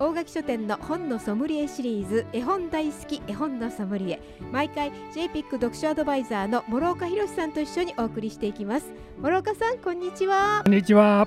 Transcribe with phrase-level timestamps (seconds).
[0.00, 4.20] 大垣書店の本のソムリエシリーズ絵本大好き絵本のソムリエ。
[4.52, 8.92] 毎回 JPIC 読書アドバイザーの諸岡博さんと一緒にお送りしていきます。
[9.20, 10.62] 諸岡さんこんにちは。
[10.64, 11.26] こんにちは。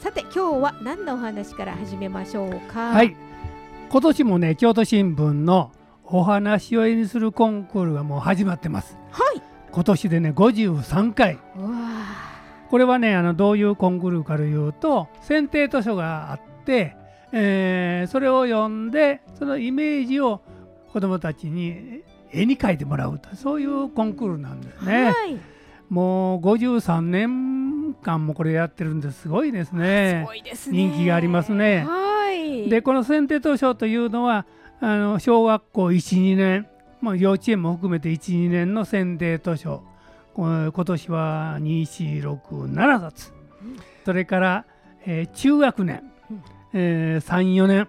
[0.00, 2.90] さて今日は何のお話から始めましょうか？
[2.90, 3.14] はい。
[3.88, 5.70] 今年もね京都新聞の
[6.04, 8.98] お話を絵にするコンクールがもう始まってます。
[9.12, 9.42] はい。
[9.70, 11.38] 今年でね53回。
[11.56, 11.68] うわ
[12.68, 16.96] これはねあのどういうコンクールかというと選定図書があって、
[17.32, 20.40] えーそれを読んでそのイメージを
[20.92, 22.02] 子どもたちに
[22.32, 25.04] 絵に描いてもらうとそういうコンクールなんですーね。
[25.10, 25.38] はい。
[25.88, 29.28] もう53年間もこれやってるんです。
[29.28, 30.22] ごいですすね。
[30.26, 30.76] ごいですね。
[30.76, 31.84] 人気がありますね。
[31.86, 32.68] はい。
[32.68, 34.46] でこの選定図書というのは
[34.80, 36.66] あの小学校12年、
[37.00, 39.82] まあ、幼稚園も含めて12年の選定図書
[40.34, 43.32] こ今年は2467冊、
[43.62, 43.76] うん。
[44.04, 44.64] それから、
[45.06, 46.09] えー中学年、
[46.72, 47.88] うんえ34年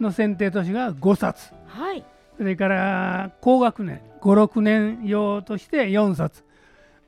[0.00, 1.52] の選定図書が5冊。
[1.66, 2.04] はい。
[2.36, 6.44] それから高学年56年用として4冊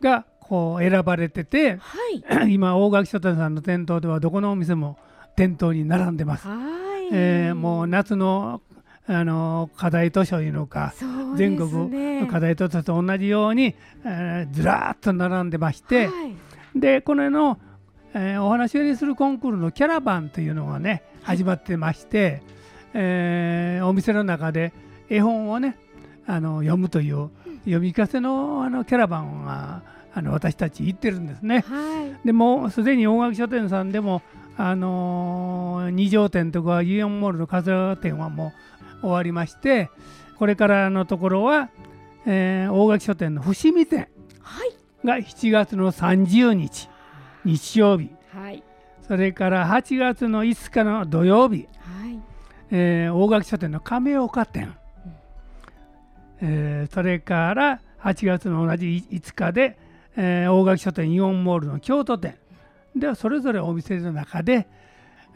[0.00, 1.98] がこう選ばれてては
[2.48, 2.50] い。
[2.52, 4.98] 今大垣書店さんの店頭ではどこのお店も
[5.36, 6.48] 店頭に並んでます。
[6.48, 8.60] はい、えーもう夏の
[9.06, 16.34] あの課題図書いうのか、そうです全ね国の課題図書と同じように、えーずらーっと並んでまして、はい。
[16.78, 17.58] でこれの、
[18.14, 22.42] えーお話をにするコンクールのキャラバンというのがねはい始まってまして、
[22.94, 24.72] えーお店の中で
[25.08, 25.76] 絵本をね
[26.26, 27.30] あの読むという
[27.64, 29.82] 読み聞かせのあのキャラバンが
[30.14, 31.60] あの私たち行ってるんですね。
[31.68, 32.26] はい。
[32.26, 34.22] でもうすでに大垣書店さんでも、
[34.56, 38.52] あのー二条店とかユイオンモールの桂店はも
[38.98, 39.88] う終わりまして
[40.38, 41.70] これからのところは、
[42.26, 44.08] えー大垣書店の伏見店
[44.42, 44.72] はい。
[45.06, 46.88] が7月の30日
[47.44, 48.10] 日曜日。
[48.34, 48.62] はい。
[49.06, 52.18] それから8月の5日の土曜日、はい。
[52.70, 54.72] えー大垣書店の亀岡店、うん。
[56.42, 59.78] えーそれから8月の同じ5日で、
[60.16, 62.36] えー大垣書店イオンモールの京都店。
[62.94, 64.68] ではそれぞれお店の中で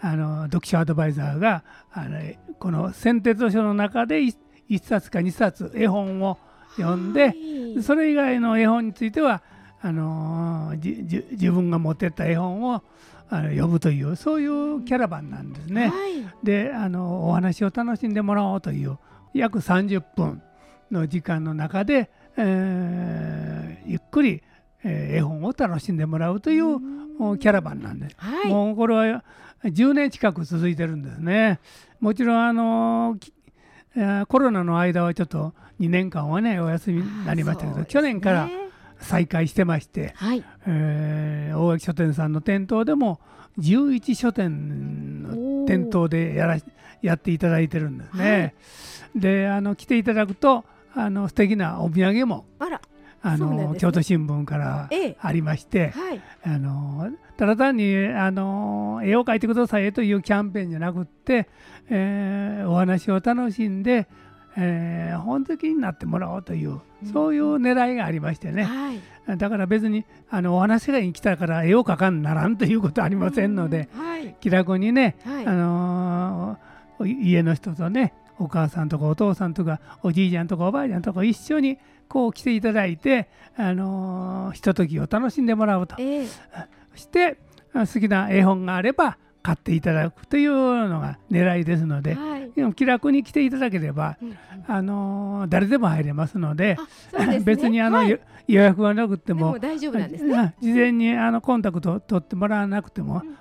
[0.00, 2.18] あの読書アドバイザーがあの
[2.58, 4.34] この選定図書の中で 1,
[4.82, 6.36] 冊か2冊絵本を
[6.76, 7.32] 読んで、は
[7.78, 7.82] い。
[7.82, 9.42] それ以外の絵本については
[9.86, 12.82] あのーじじ自分が持ってった絵本を
[13.28, 15.88] あの読むというそういうキャラバンなんですね。
[15.88, 18.98] はいであのお話を楽しんでもらおうという
[19.34, 20.42] 約30分
[20.90, 24.42] の時間の中で、えーゆっくり、
[24.84, 26.78] えー絵本を楽しんでもらうという
[27.18, 28.16] おキャラバンなんです。
[28.16, 29.22] はいもうこれは
[29.64, 31.60] 10年近く続いてるんですね。
[32.00, 33.18] もちろんあの
[34.28, 38.63] コロナの間はちょっと2年間はねお休みになりましたけど、そうです去年からね
[39.04, 40.44] 再開してまして、はい。
[40.66, 43.20] えー大垣書店さんの店頭でも
[43.58, 46.58] 11書店の店頭でやら
[47.02, 48.54] やっていただいてるんですね。
[49.14, 52.80] であの来ていただくとあの素敵なお土産もあら
[53.22, 53.72] あそうなんですね。
[53.74, 55.16] の京都新聞からええ。
[55.20, 56.20] ありまして、はい。
[56.44, 61.48] あのただ単にあの絵を描いてくださいというキャンペーンじゃなくって、
[61.88, 64.08] えーお話を楽しんで、
[64.56, 66.80] えー本好きになってもらおうという、うん
[67.12, 69.00] そういう狙いがありましてね、はい。
[69.36, 74.36] だから別にあのお話がに来たから絵を描かんならんということはありませんので、はい。
[74.40, 75.46] 気楽にね、はい。
[75.46, 81.78] あのー家の人とねお母さんとかお父さんとかおじいちゃんとかおばあちゃんとか一緒に
[82.08, 85.96] こう来ていただいて、あのーひとときを楽しんでもらうと。
[85.98, 86.26] ええ。
[86.26, 87.38] そして
[87.74, 92.74] あ好きな絵本があれば買っていただくというのが狙いですので、はい。
[92.74, 94.28] 気楽に来ていただければ、うん。
[94.30, 96.78] うんあのー誰でも入れますので
[97.12, 97.40] ね。
[97.44, 98.10] 別にあの、はい。
[98.10, 98.18] よ
[98.48, 100.34] 予約がなくても大丈夫なんですね。
[100.38, 103.36] あ事前にあのコンタクトを取ってもらわなくても、うん。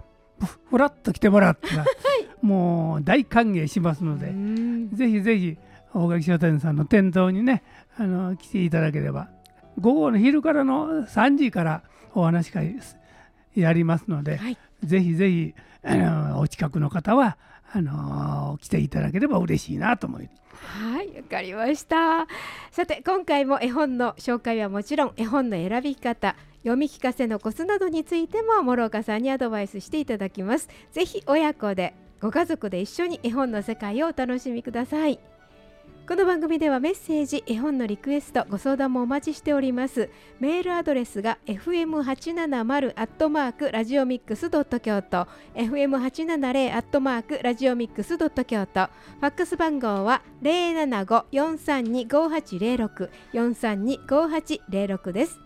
[0.45, 1.85] ふふらっと来てもらったら、
[2.43, 4.89] もう大歓迎しますので、うん。
[4.91, 5.57] ぜひぜひ
[5.93, 7.63] 大垣商店さんの店頭にね
[7.97, 9.29] あの来ていただければ
[9.79, 11.83] 午後の昼からの3時から
[12.13, 12.75] お話し会
[13.55, 14.57] やりますので、はい。
[14.83, 17.37] ぜひぜひあのお近くの方は
[17.71, 20.43] あの来ていただければ嬉しいなと思います。
[20.53, 22.27] はい、わかりました。
[22.71, 30.69] さて、今回も絵本の紹介はもちろん、絵本の選び方、読み聞かせのコツなどについても諸岡さんにアドバイスしていただきます。
[30.91, 35.19] ぜひ親子で、ご家族で一緒に絵本の世界をお楽しみください。
[36.05, 40.09] この番組ではメッセージ絵本のリクエストご相談もお待ちしております。
[40.37, 45.27] メールアドレスが fm870 アットマークラジオミックスドット京都。
[45.55, 48.87] fm870 アットマークラジオミックスドット京都。
[48.87, 55.39] ファックス番号は075-432-5806 432-5806です。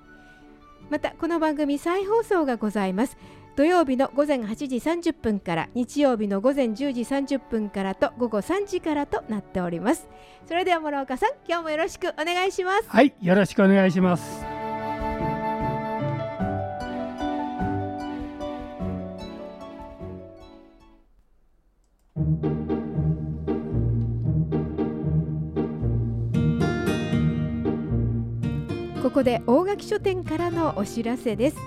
[0.90, 3.16] またこの番組再放送がございます。
[3.58, 10.08] 土曜日の午前8時30分から日曜日の午前10時30分からと午後3時からとなっております。
[10.46, 12.84] それでは諸岡さん今日もよろしくお願いします。
[12.88, 14.46] はいよろしくお願いします。
[29.02, 31.58] ここで大垣書店からのお知らせです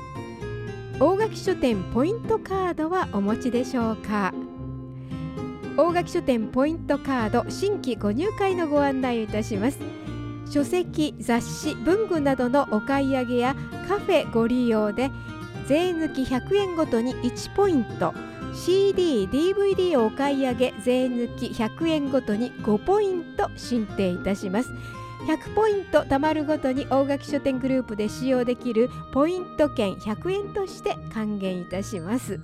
[1.03, 4.35] 大垣書店ポイントカードはお持ちでしょうか？
[5.75, 9.79] 大垣書店ポイントカード新規ご入会のご案内をいたします。
[10.51, 13.57] 書籍雑誌文具などのお買い上げや
[13.89, 15.11] カフェご利用で
[15.67, 18.13] 税抜き100円ごとに1ポイント。
[18.53, 24.71] CD、DVD をお買い上げ税抜き100円ごとに5ポイント申請いたします。
[25.27, 32.41] 100ポイント貯まるごとに大垣書店グループで使用できるポイント券100円として還元いたします。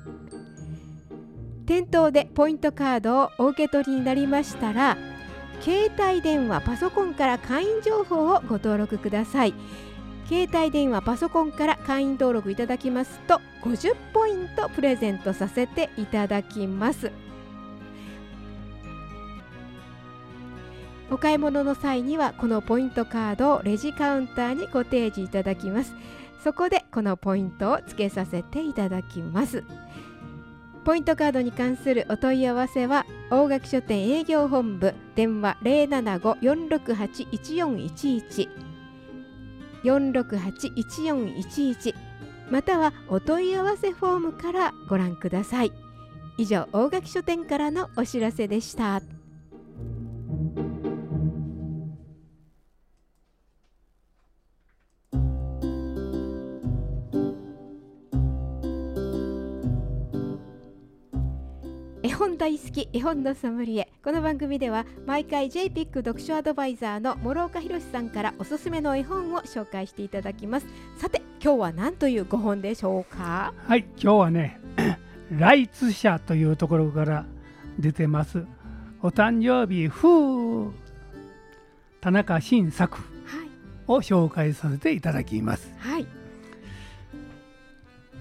[1.66, 4.96] 店頭でポイントカードをお受け取りになりましたら
[5.60, 9.54] 携帯電話パソコンから会員情報をご登録ください。
[10.28, 17.12] 携帯電話パソコンから会員登録いただきますと50ポイントプレゼントさせていただきます。
[21.10, 25.94] お買い物の際にはこのポイントカードをレジカウンターにご提示いただきます。
[26.42, 29.62] そこでこのポイントを付けさせていただきます。
[30.84, 38.48] ポイントカードに関するお問い合わせは大垣書店営業本部電話075-468-1411
[39.82, 41.94] 468-1411
[42.50, 45.72] またはお問い合わせフォームからご覧ください。
[46.38, 49.02] 以上大垣書店からのお知らせでした。
[62.36, 63.88] 本大好き絵本のソムリエ。
[64.04, 70.66] この番組では毎回 JPIC 読書アドバイザーの諸岡博さんからおすすめの絵本を紹介していただきます。
[70.98, 73.54] さて今日は何という5本でしょうか？
[73.56, 74.60] はい今日はね
[75.32, 77.24] ライツ社というところから
[77.78, 78.44] 出てます。
[79.00, 80.74] お誕生日風
[82.02, 82.98] 田中新作
[83.88, 85.72] を紹介させていただきます。
[85.78, 86.06] はい。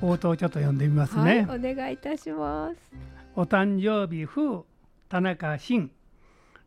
[0.01, 2.75] 冒頭ちょっと読んでみますね、はい、お願いいたします
[3.37, 4.63] お誕生日風
[5.09, 5.91] 田中新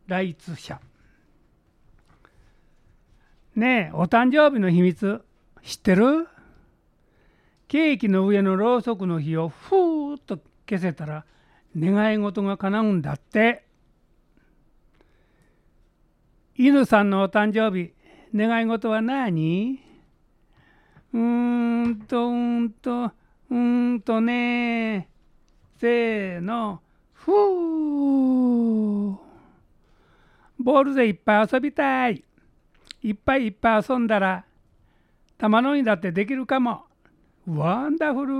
[0.05, 0.79] ライツ社。
[3.55, 5.23] ねえお誕生日の秘密
[5.63, 6.27] 知ってる？
[7.67, 10.37] ケーキの上のろうそくの火をふーっと
[10.69, 11.25] 消せたら
[11.75, 13.65] 願い事が叶うんだって。
[16.55, 17.93] 犬さんのお誕生日
[18.35, 19.79] 願い事は何？
[21.13, 23.11] うーんとうんと
[23.49, 25.09] うんとね。
[25.79, 26.81] せーの。
[27.13, 27.35] ふー。
[30.59, 32.21] ボールでいっぱい遊びたい。
[33.01, 34.43] いっぱいいっぱい遊んだら
[35.37, 36.83] 玉のにだってできるかも。
[37.47, 38.33] ワンダフル。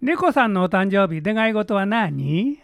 [0.00, 2.60] 猫さんのお誕生日願い事は何？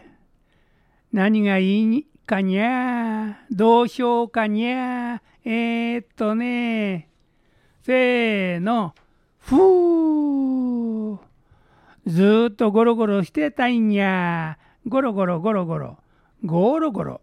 [1.13, 7.09] 何がいいかにゃどうしようかにゃえー、っとね
[7.83, 8.95] せーの。
[9.47, 11.19] ふー
[12.07, 14.59] ずーっとゴロゴロしてたいんや。
[14.87, 15.99] ゴロゴロゴロゴロ。
[16.45, 17.21] ゴロゴロ。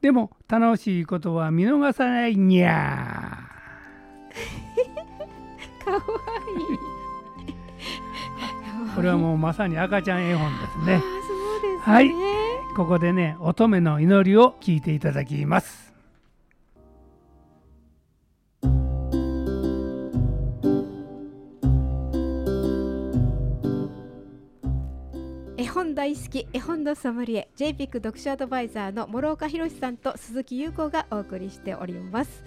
[0.00, 3.38] でも楽しいことは見逃さないにゃ
[5.84, 6.04] かわいい。
[8.94, 10.84] これはもうまさに赤ちゃん絵本ですね。
[10.84, 11.00] すね。
[11.80, 12.10] はい。
[12.76, 15.89] ここでね乙女の祈りを聞いていただきます
[25.90, 32.44] 本大好き絵本のソムリエ JPIC 読書アドバイザーの諸岡博さんと鈴木優子がお送りしております。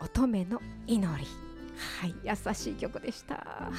[0.00, 1.26] 乙女の祈り。
[2.00, 3.72] はい優しい曲でした。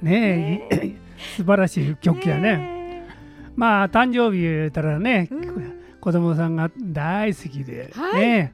[0.00, 0.86] ねえ。
[0.86, 0.94] い
[1.36, 2.56] 素晴らしい曲やね。
[2.56, 3.06] ね
[3.54, 8.20] まあ誕生日言うたらね、うん子供さんが大好きで、はい。
[8.20, 8.52] ね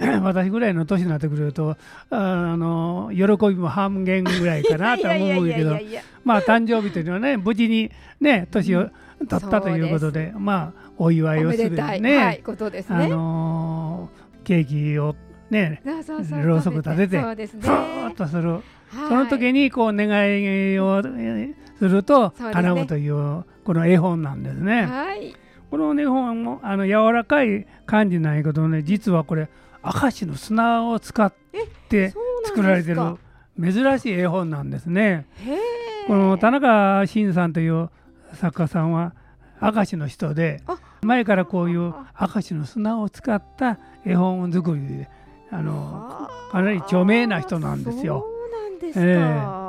[0.22, 1.76] 私ぐらいの年になってくると
[2.10, 5.76] あの喜びも半減ぐらいかなとは思うけど
[6.24, 8.90] まあ誕生日というのはね無事にね年を
[9.28, 13.04] 取ったということで、まあお祝いをするね,、はいことですね。
[13.04, 14.10] あの
[14.44, 15.16] ケーキを
[15.50, 17.62] ねろうそく立ててそうですね。
[17.62, 18.60] ふーっとする。
[18.92, 21.02] その時にこう願いを
[21.78, 24.86] すると叶うというこの絵本なんですね。
[24.86, 25.34] はい、
[25.70, 29.48] この絵本もあの柔らかい感じなんやけどね実はこれ
[29.84, 31.32] 明石の砂を使っ
[31.88, 32.12] て
[32.44, 33.00] 作られてる
[33.60, 35.26] 珍しい絵本なんですね。
[36.06, 37.90] この田中伸さんという
[38.34, 39.14] 作家さんは
[39.60, 40.62] 明石の人で
[41.02, 45.08] 前からこういう明石の砂を使った絵本作りで
[45.50, 48.26] あのかなり著名な人なんですよ。
[48.80, 49.59] ですか、えー、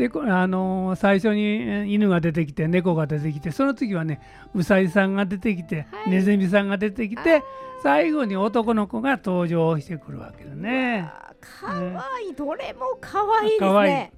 [0.00, 4.20] であのー、最初に犬が出てきて猫が出てきてその次はね
[4.54, 7.42] うさぎさんが出てきて、はい、ネズミさんが出てきて
[7.82, 11.10] 最後に男の子が登場してくるわけですね。
[11.40, 12.30] かわい。
[12.30, 14.12] い、どれもかわいいですね。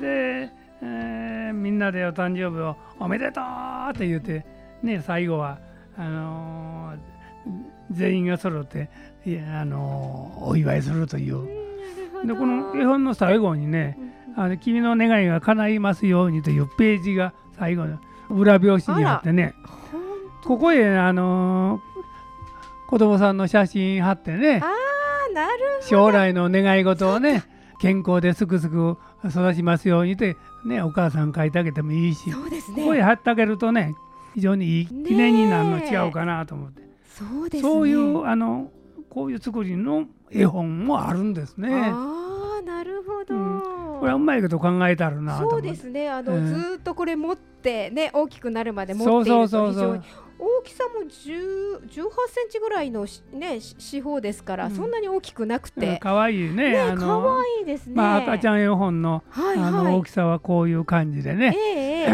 [0.00, 0.50] で、
[0.82, 4.44] えー、みんなでお誕生日をおめでとうって言って
[4.82, 5.58] ね最後は
[5.96, 6.98] あのー、
[7.90, 8.90] 全員が揃って
[9.24, 11.64] いや、あのお祝いするという。
[12.26, 13.98] でこの絵本の最後にね
[14.36, 17.98] 「あの君の願いが叶いますように」というページが最後の
[18.30, 19.54] 裏表紙にあってね。
[20.44, 24.62] ここへあのー、子供さんの写真貼ってね。
[25.82, 27.44] 将来の願い事をね
[27.80, 32.34] 健康ですくすく育ちますようにってねお母さん書いてあげてもいいしね、
[32.76, 33.94] ここへ貼ってあげるとね
[34.34, 36.88] 非常にいい記念になるの違うかなと思って、ね、
[37.60, 38.70] そういうあの
[39.10, 41.92] こういう作りの絵本もあるんですね。
[44.04, 46.10] これはうまいこと考えたるなそうですね。
[46.10, 50.02] あの、えー、ずっとこれ持ってね大きくなるまで持っていると非常に
[50.38, 51.88] 大きさも1 8
[52.28, 55.98] センチぐらいのね四方ですから、うん、そんなに大きくなくて。
[56.02, 62.06] 可愛、うん、いいねね可愛いですね、まあ、赤ちゃん絵本の,、はいはい、あの大きさはこういう感じでね、え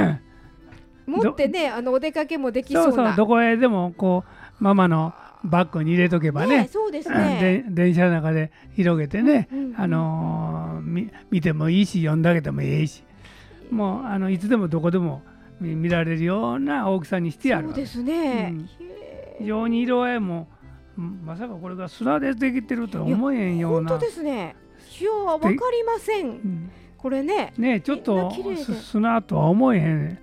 [1.09, 2.93] ー、持ってねあのお出かけもできそうな。
[2.93, 4.23] そうそうどこへでもこ
[4.61, 5.13] うママの
[5.45, 7.65] バッグに入れとけばね、ね、そうですね。
[7.69, 13.03] 電車の中で広げてね、あのー、見てもいいし読んであげてもいいし。
[13.71, 15.23] もうあのいつでもどこでも
[15.61, 18.69] 見られるような大きさにしてやるそうですね、うん、
[19.39, 20.49] 非常に色合いも
[20.97, 23.91] まさかこれが砂でできてるとは思えへんような。
[23.91, 24.57] 本当ですね。
[25.01, 28.33] いやわかりません、うん、これねねちょっと
[28.83, 30.19] 砂とは思えへん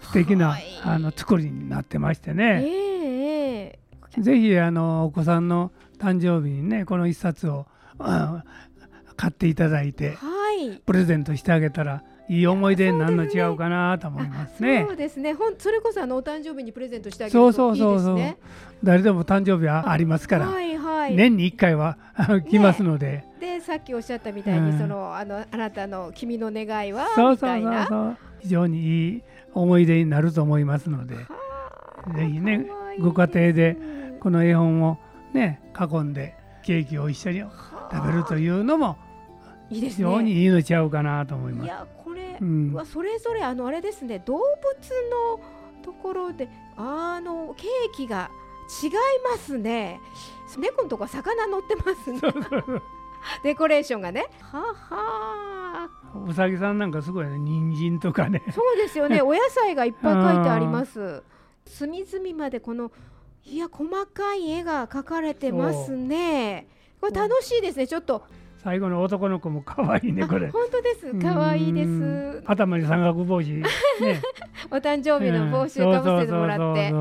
[0.00, 2.91] 素敵な、はい、あの作りになってましてね、えー、
[4.18, 7.66] ぜひあのお子さんの誕生日にねこの一冊を
[9.16, 14.84] 買っていただいて、はい、プレゼントしてあげたらいい思い出になるの違うかなと思いますね。
[14.86, 15.34] そうですね。
[15.34, 17.56] ほんそれこそあのお誕生日にプレゼントしてあげるといいですね。
[17.56, 18.36] そうそうそうそう。
[18.82, 21.98] 誰でも誕生日はありますから、はいはい、年に一回は
[22.48, 23.24] 来ますので。
[23.40, 31.24] ね、でさっきおっしゃったみたいに、うん、そのあのあなたの君の願いはそうそうそうそう非常にいい思い出になると思いますので、ぜ
[32.32, 32.66] ひね
[33.00, 33.76] ご家庭で
[34.22, 34.98] この絵本を
[35.34, 37.40] ね囲んでケーキを一緒に
[37.90, 38.96] 食べるというのも
[39.68, 41.64] 非常にいいのちゃうかなと思います。
[41.64, 42.38] いやこれ
[42.72, 44.42] はそれぞれあのあれですね動物
[45.34, 48.30] のところであのケーキが
[48.82, 48.90] 違い
[49.28, 49.98] ますね。
[50.56, 52.20] 猫のとこ魚乗ってますね。
[53.42, 54.26] デコレーションがね。
[54.40, 55.88] はは
[56.28, 58.40] うさぎさんなんかすごいね人参とかね。
[58.52, 59.20] そうですよね。
[59.20, 61.24] お野菜がいっぱい書いてあります。
[61.66, 62.92] 隅々までこの
[63.44, 66.66] いや細かい絵が描かれてますね。
[67.00, 68.24] これ楽しいですねちょっと。
[68.62, 70.48] 最後の男の子も可愛いねこれ。
[70.50, 71.12] 本当です。
[71.20, 72.42] 可愛いです。
[72.46, 73.50] 頭に三角帽子。
[73.50, 73.64] ね。
[74.70, 76.94] お誕生日の帽子をかぶせてもらって。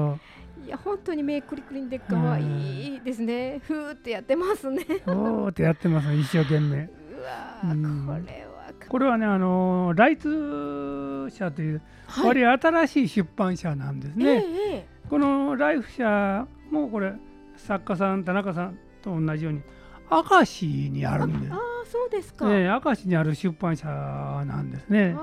[0.66, 3.60] いや本当に目クリクリで可愛いですね。
[3.64, 4.84] ふーってやってますね。
[5.06, 6.90] おーってやってます一生懸命。
[7.12, 17.12] うわこれはこれはねあのライツ社という、はい、割新しい出版社なんですね、えーこのライフ社もこれ
[17.58, 19.62] 作家さん田中さんと同じように
[20.10, 25.14] 明石にあるんでああそうですか、ね、明石にある出版社なんですね。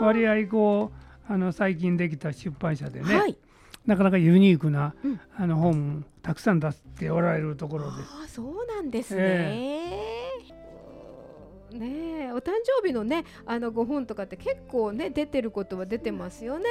[0.00, 0.92] 割合こ
[1.28, 3.38] うあの最近できた出版社でね、はい、
[3.86, 8.08] なかなかユニークな、うん、あの本たくさん出しておられるところです。
[8.24, 10.01] あそうなんですね、えー、
[11.74, 16.64] ねお誕生日のねあのご本とかって結構ね出てることは出てますよね。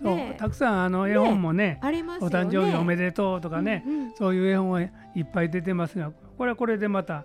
[0.00, 7.24] ねたくさんあの絵本もね、ね、ありますお誕生日おめでとうとかね、うんうん、そういう絵本はいっぱい出てますがこれはこれでまた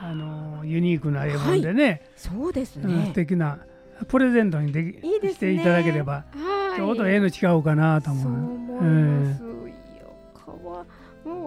[0.00, 3.58] あのユニークな絵本でね、はい、そうですね、うん、素敵な
[4.06, 8.22] プレゼントにできいいで、ね、していただければ、はい、ちょうど絵の違うかなと思う。
[8.22, 9.47] そう思います、えー、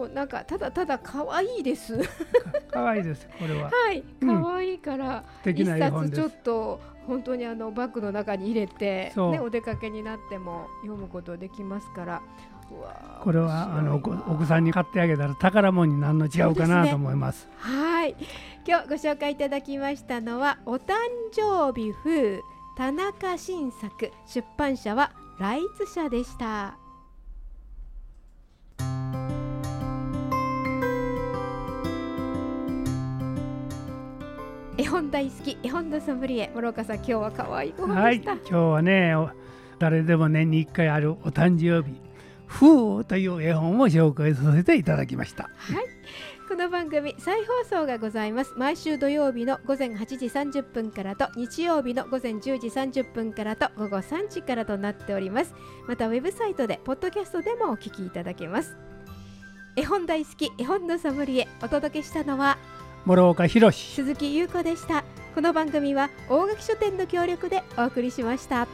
[0.01, 1.99] もうなんかただただ可愛いです。
[2.71, 3.69] 可愛いですこれは。
[3.69, 4.41] はい、うん。
[4.41, 6.21] 可愛いから、素敵一な絵本です。
[6.23, 12.21] 冊ちょっと本当にあのバッグの中に入れて、ねお出かけになっても読むことできますから。
[13.21, 17.47] これはあのお子さんに買ってあげたら宝物に何の違うかなと思います。
[17.57, 18.15] はい、
[18.65, 20.95] 今日ご紹介いただきましたのはお誕
[21.33, 22.39] 生日風
[22.77, 24.11] 田中新作。
[24.25, 26.80] 出版社はライツ社でした。
[34.91, 38.33] 本大好き絵本のソムリエ諸岡さん今日は可愛いごはい飯でした。
[38.33, 39.29] 今日はねお
[39.79, 41.95] 誰でも年に1回あるお誕生日
[42.45, 45.43] 「ふう」という絵本を紹介させていただきました。
[45.43, 45.85] はい、
[46.49, 48.53] この番組再放送がございます。
[48.57, 55.55] 毎週土曜日の午前8時30分からと日曜日の午前10時30分からと午後3時からとなっております。
[55.87, 58.75] またウェブサイトでポッドキャストでもお聞きいただけます。
[59.77, 62.57] 絵本大好き絵本のソムリエお届けしたのは
[63.05, 65.03] 諸岡博鈴木優子でした。
[65.33, 68.67] この番組は大垣書店の協力でお送りしました。